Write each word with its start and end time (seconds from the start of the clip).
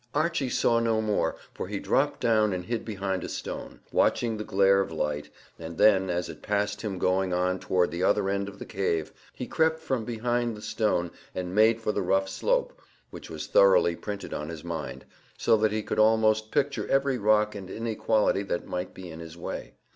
Archy 0.15 0.49
saw 0.49 0.79
no 0.79 0.99
more, 0.99 1.35
for 1.53 1.67
he 1.67 1.77
dropped 1.79 2.19
down 2.19 2.53
and 2.53 2.65
hid 2.65 2.83
behind 2.83 3.23
a 3.23 3.29
stone, 3.29 3.81
watching 3.91 4.35
the 4.35 4.43
glare 4.43 4.81
of 4.81 4.91
light, 4.91 5.29
and 5.59 5.77
then, 5.77 6.09
as 6.09 6.27
it 6.27 6.41
passed 6.41 6.81
him 6.81 6.97
going 6.97 7.31
on 7.33 7.59
toward 7.59 7.91
the 7.91 8.01
other 8.01 8.27
end 8.27 8.49
of 8.49 8.57
the 8.57 8.65
cave, 8.65 9.13
he 9.31 9.45
crept 9.45 9.79
from 9.79 10.03
behind 10.03 10.57
the 10.57 10.61
stone 10.63 11.11
and 11.35 11.53
made 11.53 11.79
for 11.79 11.91
the 11.91 12.01
rough 12.01 12.27
slope, 12.27 12.81
which 13.11 13.29
was 13.29 13.45
thoroughly 13.45 13.95
printed 13.95 14.33
on 14.33 14.49
his 14.49 14.63
mind, 14.63 15.05
so 15.37 15.55
that 15.55 15.71
he 15.71 15.83
could 15.83 15.99
almost 15.99 16.49
picture 16.49 16.87
every 16.89 17.19
rock 17.19 17.53
and 17.53 17.69
inequality 17.69 18.41
that 18.41 18.65
might 18.65 18.95
be 18.95 19.07
in 19.07 19.19
his 19.19 19.37
way. 19.37 19.75